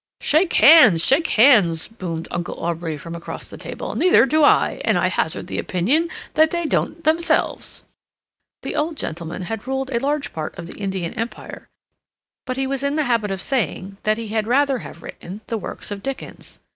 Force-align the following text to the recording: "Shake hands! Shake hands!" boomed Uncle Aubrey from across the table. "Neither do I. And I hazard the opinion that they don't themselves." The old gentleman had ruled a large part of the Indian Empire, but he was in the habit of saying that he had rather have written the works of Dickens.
"Shake 0.21 0.53
hands! 0.53 1.05
Shake 1.05 1.27
hands!" 1.27 1.87
boomed 1.87 2.27
Uncle 2.31 2.59
Aubrey 2.59 2.97
from 2.97 3.13
across 3.13 3.47
the 3.47 3.55
table. 3.55 3.93
"Neither 3.93 4.25
do 4.25 4.43
I. 4.43 4.81
And 4.83 4.97
I 4.97 5.09
hazard 5.09 5.45
the 5.45 5.59
opinion 5.59 6.09
that 6.33 6.49
they 6.49 6.65
don't 6.65 7.03
themselves." 7.03 7.83
The 8.63 8.75
old 8.75 8.97
gentleman 8.97 9.43
had 9.43 9.67
ruled 9.67 9.91
a 9.91 9.99
large 10.03 10.33
part 10.33 10.57
of 10.57 10.65
the 10.65 10.73
Indian 10.79 11.13
Empire, 11.13 11.69
but 12.47 12.57
he 12.57 12.65
was 12.65 12.81
in 12.81 12.95
the 12.95 13.03
habit 13.03 13.29
of 13.29 13.43
saying 13.43 13.97
that 14.01 14.17
he 14.17 14.29
had 14.29 14.47
rather 14.47 14.79
have 14.79 15.03
written 15.03 15.41
the 15.45 15.59
works 15.59 15.91
of 15.91 16.01
Dickens. 16.01 16.57